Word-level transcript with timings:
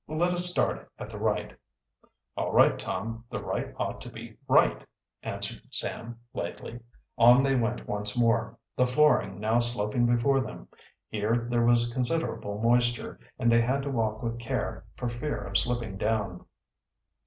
"Let 0.07 0.33
us 0.33 0.49
start 0.49 0.89
at 0.97 1.11
the 1.11 1.19
right." 1.19 1.55
"All 2.35 2.51
right, 2.51 2.79
Tom; 2.79 3.23
the 3.29 3.37
right 3.39 3.71
ought 3.77 4.01
to 4.01 4.09
be 4.09 4.35
right," 4.47 4.83
answered 5.21 5.61
Sam 5.69 6.19
lightly. 6.33 6.79
On 7.19 7.43
they 7.43 7.55
went 7.55 7.87
once 7.87 8.17
more, 8.17 8.57
the 8.75 8.87
flooring 8.87 9.39
now 9.39 9.59
sloping 9.59 10.07
before 10.07 10.39
them. 10.39 10.67
Here 11.09 11.45
there 11.51 11.63
was 11.65 11.93
considerable 11.93 12.57
moisture, 12.57 13.19
and 13.37 13.51
they 13.51 13.61
had 13.61 13.83
to 13.83 13.91
walk 13.91 14.23
with 14.23 14.39
care 14.39 14.85
for 14.95 15.07
fear 15.07 15.39
of 15.39 15.55
slipping 15.55 15.97
down. 15.99 16.45